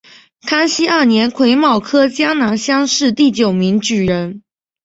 [0.47, 4.41] 康熙二年癸卯科江南乡试第九名举人。